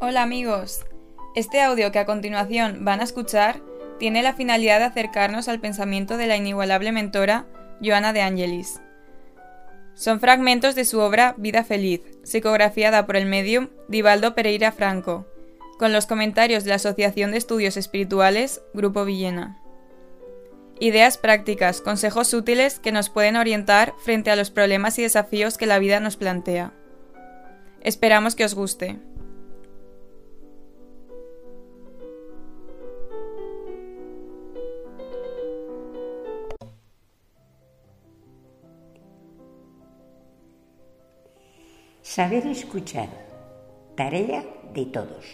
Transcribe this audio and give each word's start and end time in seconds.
Hola 0.00 0.22
amigos, 0.22 0.86
este 1.34 1.60
audio 1.60 1.90
que 1.90 1.98
a 1.98 2.06
continuación 2.06 2.84
van 2.84 3.00
a 3.00 3.02
escuchar 3.02 3.60
tiene 3.98 4.22
la 4.22 4.32
finalidad 4.32 4.78
de 4.78 4.84
acercarnos 4.84 5.48
al 5.48 5.58
pensamiento 5.58 6.16
de 6.16 6.28
la 6.28 6.36
inigualable 6.36 6.92
mentora 6.92 7.46
Joana 7.82 8.12
de 8.12 8.22
Angelis. 8.22 8.80
Son 9.94 10.20
fragmentos 10.20 10.76
de 10.76 10.84
su 10.84 11.00
obra 11.00 11.34
Vida 11.36 11.64
Feliz, 11.64 12.02
psicografiada 12.22 13.06
por 13.06 13.16
el 13.16 13.26
medium 13.26 13.70
Divaldo 13.88 14.36
Pereira 14.36 14.70
Franco, 14.70 15.26
con 15.80 15.92
los 15.92 16.06
comentarios 16.06 16.62
de 16.62 16.70
la 16.70 16.76
Asociación 16.76 17.32
de 17.32 17.38
Estudios 17.38 17.76
Espirituales 17.76 18.62
Grupo 18.74 19.04
Villena. 19.04 19.60
Ideas 20.78 21.18
prácticas, 21.18 21.80
consejos 21.80 22.32
útiles 22.34 22.78
que 22.78 22.92
nos 22.92 23.10
pueden 23.10 23.34
orientar 23.34 23.94
frente 23.98 24.30
a 24.30 24.36
los 24.36 24.52
problemas 24.52 24.96
y 25.00 25.02
desafíos 25.02 25.58
que 25.58 25.66
la 25.66 25.80
vida 25.80 25.98
nos 25.98 26.16
plantea. 26.16 26.72
Esperamos 27.80 28.36
que 28.36 28.44
os 28.44 28.54
guste. 28.54 29.00
Saber 42.18 42.48
escuchar. 42.48 43.10
Tarea 43.94 44.42
de 44.74 44.86
todos. 44.86 45.24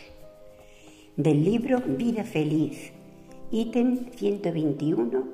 Del 1.16 1.43
libro 1.43 1.80
Vida 1.80 2.24
Feliz, 2.24 2.93
ítem 3.51 4.10
121 4.15 5.24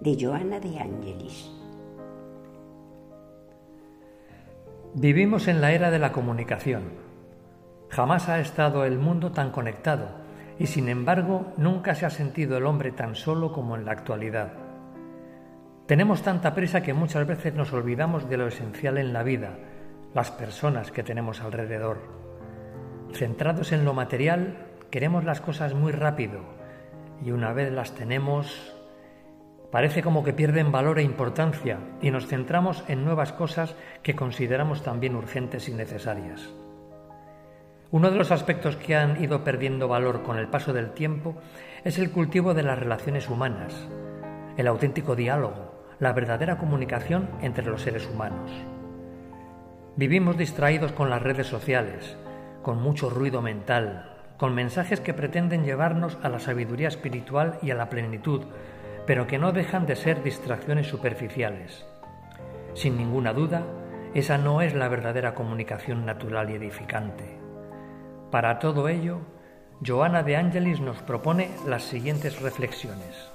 de 0.00 0.16
Joana 0.20 0.60
de 0.60 0.78
Ángelis. 0.78 1.50
Vivimos 4.92 5.48
en 5.48 5.62
la 5.62 5.72
era 5.72 5.90
de 5.90 5.98
la 5.98 6.12
comunicación. 6.12 6.82
Jamás 7.88 8.28
ha 8.28 8.38
estado 8.40 8.84
el 8.84 8.98
mundo 8.98 9.32
tan 9.32 9.52
conectado 9.52 10.08
y 10.58 10.66
sin 10.66 10.90
embargo 10.90 11.54
nunca 11.56 11.94
se 11.94 12.04
ha 12.04 12.10
sentido 12.10 12.58
el 12.58 12.66
hombre 12.66 12.92
tan 12.92 13.14
solo 13.14 13.54
como 13.54 13.74
en 13.74 13.86
la 13.86 13.92
actualidad. 13.92 14.52
Tenemos 15.86 16.20
tanta 16.20 16.54
prisa 16.54 16.82
que 16.82 16.92
muchas 16.92 17.26
veces 17.26 17.54
nos 17.54 17.72
olvidamos 17.72 18.28
de 18.28 18.36
lo 18.36 18.48
esencial 18.48 18.98
en 18.98 19.14
la 19.14 19.22
vida, 19.22 19.56
las 20.14 20.30
personas 20.30 20.92
que 20.92 21.02
tenemos 21.02 21.40
alrededor. 21.40 21.98
Centrados 23.12 23.72
en 23.72 23.84
lo 23.84 23.94
material, 23.94 24.68
queremos 24.90 25.24
las 25.24 25.40
cosas 25.40 25.74
muy 25.74 25.90
rápido 25.90 26.40
y 27.24 27.32
una 27.32 27.52
vez 27.52 27.72
las 27.72 27.94
tenemos, 27.94 28.74
parece 29.72 30.02
como 30.02 30.22
que 30.22 30.32
pierden 30.32 30.70
valor 30.70 31.00
e 31.00 31.02
importancia 31.02 31.80
y 32.00 32.12
nos 32.12 32.28
centramos 32.28 32.84
en 32.86 33.04
nuevas 33.04 33.32
cosas 33.32 33.74
que 34.02 34.14
consideramos 34.14 34.82
también 34.82 35.16
urgentes 35.16 35.68
y 35.68 35.74
necesarias. 35.74 36.48
Uno 37.90 38.10
de 38.10 38.16
los 38.16 38.30
aspectos 38.30 38.76
que 38.76 38.96
han 38.96 39.22
ido 39.22 39.42
perdiendo 39.42 39.88
valor 39.88 40.22
con 40.22 40.38
el 40.38 40.48
paso 40.48 40.72
del 40.72 40.92
tiempo 40.92 41.34
es 41.84 41.98
el 41.98 42.10
cultivo 42.12 42.54
de 42.54 42.62
las 42.62 42.78
relaciones 42.78 43.28
humanas, 43.28 43.88
el 44.56 44.68
auténtico 44.68 45.16
diálogo, 45.16 45.74
la 45.98 46.12
verdadera 46.12 46.56
comunicación 46.56 47.28
entre 47.40 47.66
los 47.66 47.82
seres 47.82 48.08
humanos. 48.08 48.50
Vivimos 49.96 50.36
distraídos 50.36 50.90
con 50.90 51.08
las 51.08 51.22
redes 51.22 51.46
sociales, 51.46 52.16
con 52.62 52.82
mucho 52.82 53.10
ruido 53.10 53.42
mental, 53.42 54.10
con 54.38 54.52
mensajes 54.52 54.98
que 54.98 55.14
pretenden 55.14 55.62
llevarnos 55.64 56.18
a 56.20 56.28
la 56.28 56.40
sabiduría 56.40 56.88
espiritual 56.88 57.58
y 57.62 57.70
a 57.70 57.76
la 57.76 57.90
plenitud, 57.90 58.42
pero 59.06 59.28
que 59.28 59.38
no 59.38 59.52
dejan 59.52 59.86
de 59.86 59.94
ser 59.94 60.24
distracciones 60.24 60.88
superficiales. 60.88 61.86
Sin 62.74 62.96
ninguna 62.96 63.32
duda, 63.32 63.62
esa 64.14 64.36
no 64.36 64.62
es 64.62 64.74
la 64.74 64.88
verdadera 64.88 65.32
comunicación 65.34 66.04
natural 66.04 66.50
y 66.50 66.54
edificante. 66.54 67.38
Para 68.32 68.58
todo 68.58 68.88
ello, 68.88 69.20
Joana 69.86 70.24
de 70.24 70.36
Angelis 70.36 70.80
nos 70.80 71.02
propone 71.02 71.50
las 71.68 71.84
siguientes 71.84 72.42
reflexiones. 72.42 73.30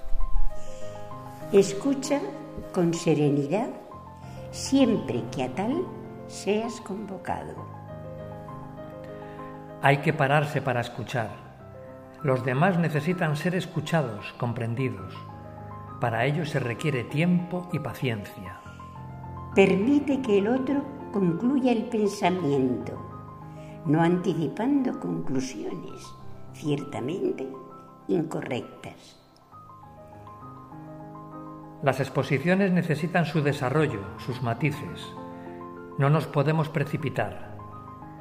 Escucha 1.53 2.19
con 2.73 2.93
serenidad 2.93 3.69
siempre 4.51 5.23
que 5.31 5.43
a 5.43 5.55
tal 5.55 5.85
seas 6.29 6.79
convocado. 6.81 7.55
Hay 9.81 9.97
que 9.97 10.13
pararse 10.13 10.61
para 10.61 10.81
escuchar. 10.81 11.29
Los 12.23 12.45
demás 12.45 12.77
necesitan 12.77 13.35
ser 13.35 13.55
escuchados, 13.55 14.33
comprendidos. 14.37 15.15
Para 15.99 16.25
ello 16.25 16.45
se 16.45 16.59
requiere 16.59 17.03
tiempo 17.03 17.67
y 17.73 17.79
paciencia. 17.79 18.59
Permite 19.55 20.21
que 20.21 20.37
el 20.37 20.47
otro 20.47 20.83
concluya 21.11 21.71
el 21.71 21.85
pensamiento, 21.85 22.93
no 23.85 24.01
anticipando 24.01 24.99
conclusiones, 24.99 26.13
ciertamente 26.53 27.47
incorrectas. 28.07 29.17
Las 31.81 31.99
exposiciones 31.99 32.71
necesitan 32.71 33.25
su 33.25 33.41
desarrollo, 33.41 34.01
sus 34.17 34.43
matices, 34.43 35.07
no 35.99 36.09
nos 36.09 36.27
podemos 36.27 36.69
precipitar. 36.69 37.57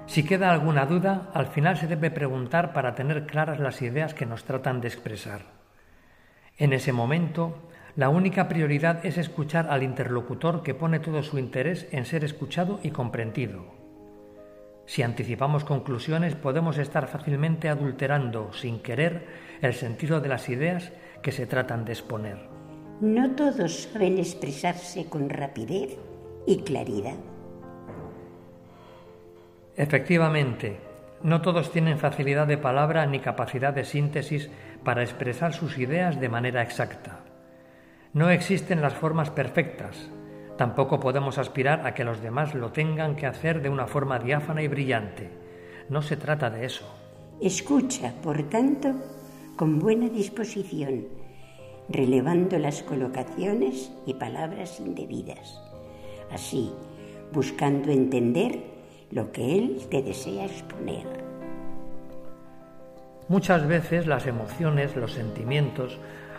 Si 0.07 0.25
queda 0.25 0.51
alguna 0.51 0.85
duda, 0.85 1.31
al 1.33 1.47
final 1.47 1.77
se 1.77 1.87
debe 1.87 2.11
preguntar 2.11 2.73
para 2.73 2.97
tener 2.97 3.25
claras 3.25 3.61
las 3.61 3.81
ideas 3.83 4.15
que 4.15 4.27
nos 4.27 4.43
tratan 4.43 4.81
de 4.81 4.89
expresar. 4.89 5.43
En 6.57 6.73
ese 6.73 6.93
momento, 6.93 7.55
la 7.95 8.09
única 8.09 8.49
prioridad 8.49 9.07
es 9.07 9.17
escuchar 9.17 9.69
al 9.71 9.85
interlocutor 9.85 10.65
que 10.65 10.75
pone 10.75 10.99
todo 10.99 11.23
su 11.23 11.39
interés 11.39 11.87
en 11.93 12.05
ser 12.05 12.25
escuchado 12.25 12.81
y 12.83 12.91
comprendido. 12.91 13.67
Si 14.87 15.03
anticipamos 15.03 15.63
conclusiones 15.63 16.35
podemos 16.35 16.79
estar 16.79 17.07
fácilmente 17.07 17.69
adulterando, 17.69 18.53
sin 18.53 18.81
querer, 18.81 19.25
el 19.63 19.75
sentido 19.75 20.21
de 20.21 20.29
las 20.29 20.49
ideas 20.49 20.91
que 21.23 21.31
se 21.31 21.47
tratan 21.47 21.85
de 21.85 21.93
exponer. 21.93 22.39
No 23.01 23.37
todos 23.37 23.85
saben 23.85 24.19
expresarse 24.19 25.09
con 25.09 25.31
rapidez 25.31 25.97
y 26.45 26.63
claridad. 26.63 27.38
Efectivamente, 29.79 30.81
no 31.23 31.41
todos 31.41 31.71
tienen 31.71 32.01
facilidad 32.01 32.49
de 32.49 32.59
palabra 32.59 33.07
ni 33.07 33.21
capacidad 33.21 33.73
de 33.73 33.85
síntesis 33.85 34.51
para 34.83 35.03
expresar 35.03 35.55
sus 35.55 35.79
ideas 35.79 36.19
de 36.19 36.29
manera 36.29 36.63
exacta. 36.63 37.21
No 38.13 38.29
existen 38.29 38.83
las 38.83 38.95
formas 38.95 39.31
perfectas. 39.31 40.11
Tampoco 40.57 40.99
podemos 40.99 41.39
aspirar 41.39 41.87
a 41.87 41.95
que 41.95 42.03
los 42.03 42.21
demás 42.21 42.57
lo 42.57 42.73
tengan 42.73 43.15
que 43.15 43.27
hacer 43.27 43.63
de 43.63 43.69
una 43.69 43.87
forma 43.87 44.19
diáfana 44.19 44.63
y 44.63 44.69
brillante. 44.69 45.31
No 45.89 46.03
se 46.03 46.17
trata 46.17 46.51
de 46.51 46.67
eso. 46.67 46.85
Escucha, 47.41 48.13
por 48.21 48.43
tanto, 48.49 48.95
con 49.55 49.79
buena 49.79 50.09
disposición, 50.09 51.07
relevando 51.89 52.59
las 52.59 52.83
colocaciones 52.83 53.93
y 54.07 54.15
palabras 54.15 54.81
indebidas. 54.81 55.63
Así, 56.33 56.73
buscando 57.33 57.93
entender 57.93 58.78
lo 59.11 59.33
que 59.33 59.59
Él 59.59 59.87
te 59.91 60.03
desea 60.03 60.45
exponer. 60.45 61.07
Muchas 63.29 63.67
veces 63.67 64.07
las 64.07 64.27
emociones, 64.27 64.97
los 64.97 65.13
sentimientos, 65.13 65.99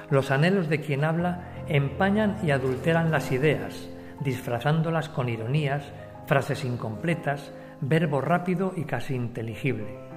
los 0.09 0.31
anhelos 0.31 0.69
de 0.69 0.81
quien 0.81 1.03
habla 1.03 1.51
empañan 1.67 2.37
y 2.43 2.51
adulteran 2.51 3.11
las 3.11 3.31
ideas, 3.31 3.89
disfrazándolas 4.21 5.09
con 5.09 5.29
ironías, 5.29 5.83
frases 6.25 6.65
incompletas, 6.65 7.51
verbo 7.81 8.21
rápido 8.21 8.73
y 8.75 8.85
casi 8.85 9.15
inteligible. 9.15 10.09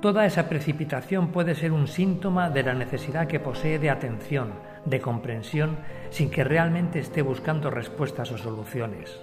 Toda 0.00 0.26
esa 0.26 0.48
precipitación 0.48 1.28
puede 1.28 1.54
ser 1.54 1.72
un 1.72 1.88
síntoma 1.88 2.50
de 2.50 2.62
la 2.62 2.74
necesidad 2.74 3.26
que 3.26 3.40
posee 3.40 3.78
de 3.78 3.90
atención, 3.90 4.52
de 4.84 5.00
comprensión, 5.00 5.78
sin 6.10 6.30
que 6.30 6.44
realmente 6.44 6.98
esté 6.98 7.22
buscando 7.22 7.70
respuestas 7.70 8.30
o 8.30 8.36
soluciones. 8.36 9.18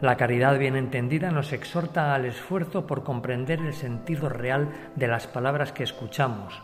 La 0.00 0.18
caridad 0.18 0.58
bien 0.58 0.76
entendida 0.76 1.30
nos 1.30 1.54
exhorta 1.54 2.14
al 2.14 2.26
esfuerzo 2.26 2.86
por 2.86 3.02
comprender 3.02 3.60
el 3.60 3.72
sentido 3.72 4.28
real 4.28 4.68
de 4.94 5.08
las 5.08 5.26
palabras 5.26 5.72
que 5.72 5.84
escuchamos, 5.84 6.62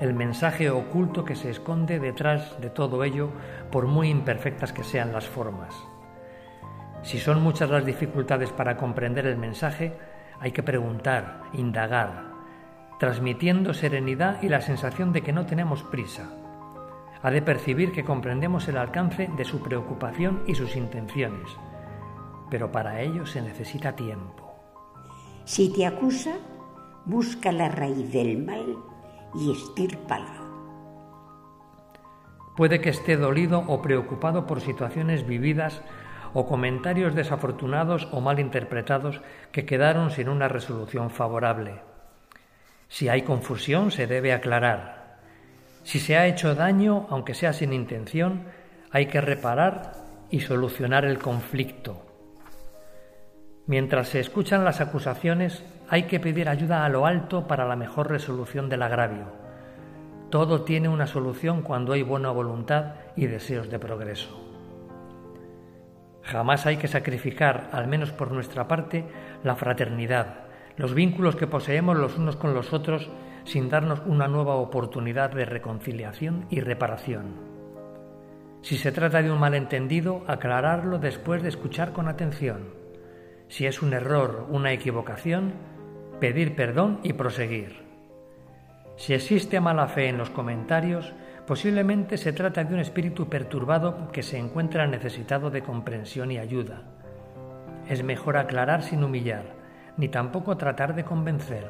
el 0.00 0.12
mensaje 0.12 0.70
oculto 0.70 1.24
que 1.24 1.36
se 1.36 1.50
esconde 1.50 2.00
detrás 2.00 2.60
de 2.60 2.70
todo 2.70 3.04
ello, 3.04 3.30
por 3.70 3.86
muy 3.86 4.08
imperfectas 4.08 4.72
que 4.72 4.82
sean 4.82 5.12
las 5.12 5.28
formas. 5.28 5.72
Si 7.02 7.20
son 7.20 7.44
muchas 7.44 7.70
las 7.70 7.86
dificultades 7.86 8.50
para 8.50 8.76
comprender 8.76 9.28
el 9.28 9.36
mensaje, 9.36 9.92
hay 10.40 10.50
que 10.50 10.64
preguntar, 10.64 11.42
indagar, 11.52 12.24
transmitiendo 12.98 13.72
serenidad 13.72 14.42
y 14.42 14.48
la 14.48 14.60
sensación 14.60 15.12
de 15.12 15.22
que 15.22 15.32
no 15.32 15.46
tenemos 15.46 15.84
prisa. 15.84 16.28
Ha 17.22 17.30
de 17.30 17.40
percibir 17.40 17.92
que 17.92 18.04
comprendemos 18.04 18.66
el 18.66 18.78
alcance 18.78 19.30
de 19.36 19.44
su 19.44 19.62
preocupación 19.62 20.42
y 20.48 20.56
sus 20.56 20.74
intenciones 20.74 21.56
pero 22.50 22.70
para 22.70 23.00
ello 23.00 23.26
se 23.26 23.42
necesita 23.42 23.96
tiempo. 23.96 24.54
Si 25.44 25.72
te 25.72 25.86
acusa, 25.86 26.36
busca 27.04 27.52
la 27.52 27.68
raíz 27.68 28.10
del 28.12 28.38
mal 28.44 28.76
y 29.34 29.52
estírpala. 29.52 30.40
Puede 32.56 32.80
que 32.80 32.90
esté 32.90 33.16
dolido 33.16 33.64
o 33.66 33.82
preocupado 33.82 34.46
por 34.46 34.60
situaciones 34.60 35.26
vividas 35.26 35.82
o 36.32 36.46
comentarios 36.46 37.14
desafortunados 37.14 38.08
o 38.12 38.20
mal 38.20 38.38
interpretados 38.38 39.20
que 39.52 39.66
quedaron 39.66 40.10
sin 40.10 40.28
una 40.28 40.48
resolución 40.48 41.10
favorable. 41.10 41.80
Si 42.88 43.08
hay 43.08 43.22
confusión, 43.22 43.90
se 43.90 44.06
debe 44.06 44.32
aclarar. 44.32 45.18
Si 45.82 45.98
se 45.98 46.16
ha 46.16 46.26
hecho 46.26 46.54
daño, 46.54 47.06
aunque 47.10 47.34
sea 47.34 47.52
sin 47.52 47.72
intención, 47.72 48.44
hay 48.90 49.06
que 49.06 49.20
reparar 49.20 49.92
y 50.30 50.40
solucionar 50.40 51.04
el 51.04 51.18
conflicto. 51.18 52.13
Mientras 53.66 54.08
se 54.08 54.20
escuchan 54.20 54.62
las 54.62 54.82
acusaciones, 54.82 55.64
hay 55.88 56.02
que 56.02 56.20
pedir 56.20 56.50
ayuda 56.50 56.84
a 56.84 56.88
lo 56.90 57.06
alto 57.06 57.46
para 57.46 57.66
la 57.66 57.76
mejor 57.76 58.10
resolución 58.10 58.68
del 58.68 58.82
agravio. 58.82 59.24
Todo 60.30 60.64
tiene 60.64 60.90
una 60.90 61.06
solución 61.06 61.62
cuando 61.62 61.94
hay 61.94 62.02
buena 62.02 62.30
voluntad 62.30 62.96
y 63.16 63.26
deseos 63.26 63.70
de 63.70 63.78
progreso. 63.78 64.38
Jamás 66.22 66.66
hay 66.66 66.76
que 66.76 66.88
sacrificar, 66.88 67.70
al 67.72 67.86
menos 67.86 68.12
por 68.12 68.32
nuestra 68.32 68.68
parte, 68.68 69.06
la 69.42 69.56
fraternidad, 69.56 70.44
los 70.76 70.92
vínculos 70.92 71.36
que 71.36 71.46
poseemos 71.46 71.96
los 71.96 72.18
unos 72.18 72.36
con 72.36 72.52
los 72.52 72.74
otros 72.74 73.10
sin 73.44 73.70
darnos 73.70 74.02
una 74.04 74.28
nueva 74.28 74.56
oportunidad 74.56 75.30
de 75.30 75.46
reconciliación 75.46 76.46
y 76.50 76.60
reparación. 76.60 77.54
Si 78.60 78.76
se 78.76 78.92
trata 78.92 79.22
de 79.22 79.30
un 79.30 79.38
malentendido, 79.38 80.22
aclararlo 80.26 80.98
después 80.98 81.42
de 81.42 81.50
escuchar 81.50 81.92
con 81.92 82.08
atención. 82.08 82.83
Si 83.48 83.66
es 83.66 83.82
un 83.82 83.92
error, 83.92 84.46
una 84.50 84.72
equivocación, 84.72 85.52
pedir 86.20 86.56
perdón 86.56 87.00
y 87.02 87.12
proseguir. 87.12 87.84
Si 88.96 89.12
existe 89.12 89.60
mala 89.60 89.88
fe 89.88 90.08
en 90.08 90.18
los 90.18 90.30
comentarios, 90.30 91.12
posiblemente 91.46 92.16
se 92.16 92.32
trata 92.32 92.64
de 92.64 92.74
un 92.74 92.80
espíritu 92.80 93.28
perturbado 93.28 94.10
que 94.12 94.22
se 94.22 94.38
encuentra 94.38 94.86
necesitado 94.86 95.50
de 95.50 95.62
comprensión 95.62 96.30
y 96.30 96.38
ayuda. 96.38 96.82
Es 97.88 98.02
mejor 98.02 98.36
aclarar 98.36 98.82
sin 98.82 99.04
humillar, 99.04 99.44
ni 99.96 100.08
tampoco 100.08 100.56
tratar 100.56 100.94
de 100.94 101.04
convencer. 101.04 101.68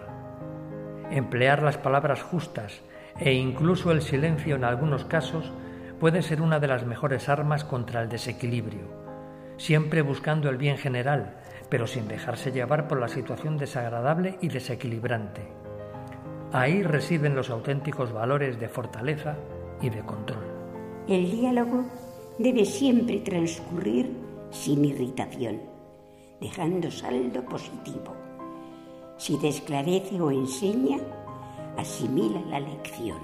Emplear 1.11 1.63
las 1.63 1.77
palabras 1.77 2.23
justas 2.23 2.83
e 3.19 3.33
incluso 3.33 3.91
el 3.91 4.03
silencio 4.03 4.57
en 4.57 4.65
algunos 4.65 5.05
casos 5.05 5.53
puede 5.99 6.23
ser 6.23 6.41
una 6.43 6.61
de 6.61 6.69
las 6.69 6.85
mejores 6.85 7.29
armas 7.29 7.65
contra 7.65 8.03
el 8.03 8.09
desequilibrio, 8.09 8.89
siempre 9.57 10.03
buscando 10.03 10.49
el 10.51 10.57
bien 10.57 10.77
general, 10.77 11.35
pero 11.75 11.89
sin 11.89 12.07
dejarse 12.07 12.53
llevar 12.53 12.87
por 12.87 13.01
la 13.01 13.09
situación 13.09 13.59
desagradable 13.59 14.39
y 14.41 14.47
desequilibrante. 14.47 15.43
Ahí 16.53 16.85
residen 16.85 17.35
los 17.35 17.51
auténticos 17.51 18.13
valores 18.13 18.61
de 18.61 18.69
fortaleza 18.69 19.37
y 19.83 19.91
de 19.91 20.03
control. 20.03 20.45
El 21.09 21.29
diálogo 21.33 21.85
debe 22.39 22.65
siempre 22.65 23.19
transcurrir 23.19 24.09
sin 24.53 24.85
irritación, 24.85 25.63
dejando 26.41 26.93
saldo 26.93 27.45
positivo. 27.45 28.15
Si 29.17 29.37
desclarece 29.39 30.21
o 30.21 30.31
enseña, 30.31 30.99
asimila 31.77 32.41
la 32.51 32.61
lección. 32.61 33.19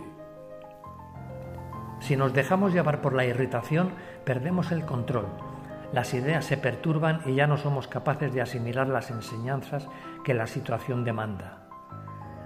Si 2.01 2.17
nos 2.17 2.35
dejamos 2.35 2.73
llevar 2.75 3.01
por 3.01 3.15
la 3.15 3.25
irritación, 3.25 3.93
perdemos 4.25 4.73
el 4.73 4.85
control. 4.85 5.50
Las 5.93 6.15
ideas 6.15 6.45
se 6.45 6.57
perturban 6.57 7.21
y 7.27 7.35
ya 7.35 7.47
no 7.47 7.57
somos 7.57 7.89
capaces 7.89 8.33
de 8.33 8.41
asimilar 8.41 8.89
las 8.89 9.11
enseñanzas 9.11 9.89
que 10.25 10.35
la 10.35 10.47
situación 10.47 11.05
demanda. 11.05 11.67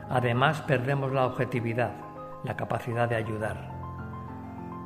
Además, 0.08 0.62
perdemos 0.62 1.12
la 1.12 1.26
objetividad, 1.26 1.92
la 2.42 2.56
capacidad 2.56 3.08
de 3.08 3.16
ayudar. 3.16 3.70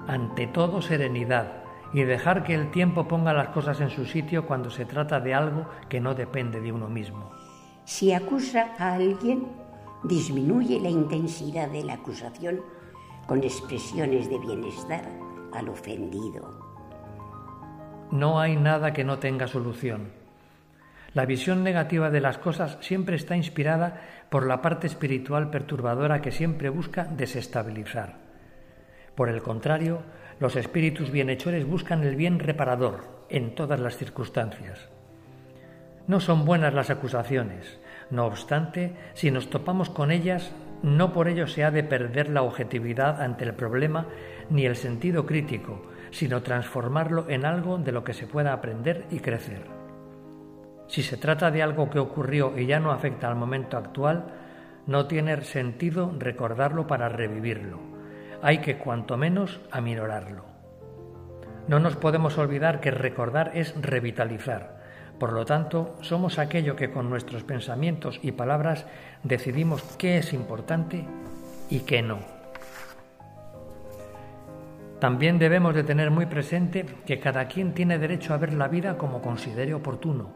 Ante 0.09 0.47
todo, 0.49 0.83
serenidad 0.83 1.63
y 1.93 2.03
dejar 2.03 2.43
que 2.43 2.55
el 2.55 2.71
tiempo 2.71 3.07
ponga 3.07 3.33
las 3.33 3.49
cosas 3.49 3.81
en 3.81 3.91
su 3.91 4.05
sitio 4.05 4.47
cuando 4.47 4.71
se 4.71 4.85
trata 4.85 5.21
de 5.21 5.35
algo 5.35 5.67
que 5.89 6.01
no 6.01 6.15
depende 6.15 6.61
de 6.61 6.73
uno 6.73 6.89
mismo. 6.89 7.31
Si 7.85 8.13
acusa 8.13 8.75
a 8.79 8.95
alguien, 8.95 9.47
disminuye 10.05 10.81
la 10.81 10.91
intensidad 10.91 11.69
de 11.69 11.85
la 11.85 11.95
acusación 11.95 12.61
con 13.27 13.43
expresiones 13.43 14.29
de 14.29 14.39
bienestar 14.39 15.05
al 15.53 15.69
ofendido. 15.69 16.68
No 18.11 18.41
hay 18.41 18.57
nada 18.57 18.93
que 18.93 19.05
no 19.05 19.19
tenga 19.19 19.47
solución. 19.47 20.09
La 21.15 21.27
visión 21.27 21.65
negativa 21.65 22.11
de 22.11 22.21
las 22.21 22.39
cosas 22.39 22.79
siempre 22.81 23.17
está 23.17 23.37
inspirada 23.37 24.01
por 24.31 24.47
la 24.47 24.63
parte 24.63 24.87
espiritual 24.87 25.51
perturbadora 25.51 26.21
que 26.21 26.33
siempre 26.33 26.69
busca 26.69 27.05
desestabilizar. 27.05 28.17
Por 29.15 29.29
el 29.29 29.43
contrario, 29.43 30.03
los 30.39 30.57
espíritus 30.57 31.11
bienhechores 31.11 31.67
buscan 31.67 32.03
el 32.05 32.15
bien 32.15 32.39
reparador 32.39 33.25
en 33.29 33.55
todas 33.55 33.81
las 33.81 33.97
circunstancias. 33.97 34.89
No 36.07 36.21
son 36.21 36.45
buenas 36.45 36.73
las 36.73 36.91
acusaciones. 36.91 37.79
No 38.11 38.25
obstante, 38.25 38.93
si 39.15 39.31
nos 39.31 39.51
topamos 39.51 39.91
con 39.91 40.11
ellas, 40.11 40.53
no 40.83 41.13
por 41.13 41.29
ello 41.29 41.47
se 41.47 41.65
ha 41.65 41.71
de 41.71 41.83
perder 41.83 42.31
la 42.31 42.43
objetividad 42.43 43.21
ante 43.21 43.45
el 43.45 43.55
problema 43.55 44.07
ni 44.49 44.65
el 44.65 44.77
sentido 44.77 45.27
crítico, 45.27 45.83
sino 46.11 46.43
transformarlo 46.43 47.27
en 47.29 47.45
algo 47.45 47.79
de 47.79 47.93
lo 47.93 48.05
que 48.05 48.15
se 48.15 48.27
pueda 48.27 48.53
aprender 48.53 49.07
y 49.11 49.21
crecer. 49.21 49.67
Si 50.87 51.03
se 51.03 51.17
trata 51.17 51.51
de 51.51 51.63
algo 51.63 51.91
que 51.91 51.99
ocurrió 51.99 52.59
y 52.59 52.67
ya 52.67 52.81
no 52.81 52.93
afecta 52.93 53.29
al 53.29 53.37
momento 53.37 53.77
actual, 53.77 54.27
no 54.87 55.07
tiene 55.07 55.43
sentido 55.43 56.15
recordarlo 56.19 56.87
para 56.87 57.09
revivirlo. 57.09 57.79
Hay 58.43 58.59
que 58.59 58.79
cuanto 58.79 59.17
menos 59.17 59.61
aminorarlo. 59.71 60.45
No 61.67 61.79
nos 61.79 61.97
podemos 61.97 62.39
olvidar 62.39 62.81
que 62.81 62.91
recordar 62.91 63.51
es 63.55 63.75
revitalizar, 63.81 64.79
por 65.19 65.33
lo 65.33 65.45
tanto, 65.45 65.97
somos 66.01 66.39
aquello 66.39 66.77
que 66.77 66.91
con 66.91 67.11
nuestros 67.11 67.43
pensamientos 67.43 68.21
y 68.23 68.33
palabras 68.33 68.87
decidimos 69.25 69.83
qué 69.99 70.19
es 70.19 70.33
importante 70.33 71.05
y 71.69 71.81
qué 71.81 72.03
no. 72.03 72.38
También 75.01 75.39
debemos 75.39 75.75
de 75.75 75.85
tener 75.85 76.11
muy 76.11 76.27
presente 76.27 76.85
que 77.07 77.21
cada 77.21 77.47
quien 77.47 77.73
tiene 77.73 77.99
derecho 77.99 78.35
a 78.35 78.37
ver 78.37 78.53
la 78.53 78.67
vida 78.67 78.99
como 78.99 79.23
considere 79.23 79.73
oportuno. 79.73 80.31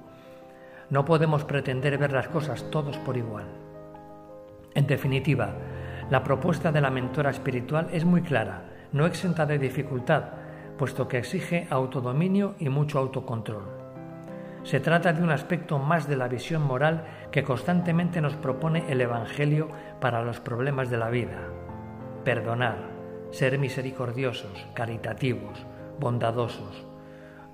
No 0.88 1.04
podemos 1.04 1.44
pretender 1.44 1.98
ver 1.98 2.12
las 2.12 2.28
cosas 2.28 2.70
todos 2.70 2.96
por 2.98 3.16
igual. 3.16 3.46
En 4.74 4.86
definitiva, 4.86 5.54
la 6.10 6.22
propuesta 6.22 6.70
de 6.70 6.80
la 6.80 6.90
mentora 6.90 7.30
espiritual 7.30 7.88
es 7.92 8.04
muy 8.04 8.22
clara, 8.22 8.64
no 8.92 9.06
exenta 9.06 9.46
de 9.46 9.58
dificultad, 9.58 10.24
puesto 10.78 11.08
que 11.08 11.18
exige 11.18 11.66
autodominio 11.68 12.54
y 12.58 12.68
mucho 12.68 13.00
autocontrol. 13.00 13.64
Se 14.62 14.78
trata 14.78 15.12
de 15.12 15.24
un 15.24 15.30
aspecto 15.30 15.80
más 15.80 16.08
de 16.08 16.16
la 16.16 16.28
visión 16.28 16.62
moral 16.62 17.04
que 17.32 17.42
constantemente 17.42 18.20
nos 18.20 18.36
propone 18.36 18.84
el 18.88 19.00
Evangelio 19.00 19.68
para 20.00 20.22
los 20.22 20.38
problemas 20.38 20.88
de 20.88 20.98
la 20.98 21.10
vida. 21.10 21.48
Perdonar, 22.24 23.01
ser 23.32 23.58
misericordiosos, 23.58 24.66
caritativos, 24.74 25.66
bondadosos. 25.98 26.84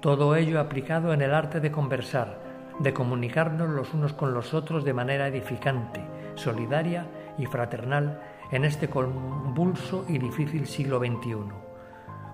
Todo 0.00 0.36
ello 0.36 0.60
aplicado 0.60 1.14
en 1.14 1.22
el 1.22 1.32
arte 1.32 1.60
de 1.60 1.70
conversar, 1.70 2.40
de 2.80 2.92
comunicarnos 2.92 3.70
los 3.70 3.94
unos 3.94 4.12
con 4.12 4.34
los 4.34 4.54
otros 4.54 4.84
de 4.84 4.92
manera 4.92 5.28
edificante, 5.28 6.04
solidaria 6.34 7.06
y 7.38 7.46
fraternal 7.46 8.20
en 8.50 8.64
este 8.64 8.90
convulso 8.90 10.04
y 10.08 10.18
difícil 10.18 10.66
siglo 10.66 10.98
XXI. 10.98 11.36